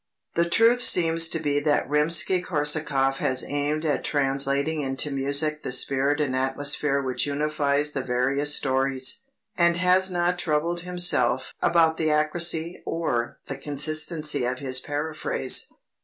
The 0.33 0.49
truth 0.49 0.81
seems 0.81 1.29
to 1.29 1.39
be 1.39 1.59
that 1.59 1.87
Rimsky 1.87 2.41
Korsakoff 2.41 3.17
has 3.17 3.43
aimed 3.43 3.85
at 3.85 4.03
translating 4.03 4.81
into 4.81 5.11
music 5.11 5.61
the 5.61 5.71
spirit 5.71 6.19
and 6.19 6.35
atmosphere 6.35 7.03
which 7.03 7.27
unifies 7.27 7.91
the 7.91 8.01
various 8.01 8.55
stories, 8.55 9.21
and 9.55 9.77
has 9.77 10.09
not 10.09 10.39
troubled 10.39 10.79
himself 10.81 11.53
about 11.61 11.97
the 11.97 12.09
accuracy 12.09 12.81
or 12.83 13.37
the 13.45 13.59
consistency 13.59 14.43
of 14.43 14.57
his 14.57 14.79
paraphrase. 14.79 15.71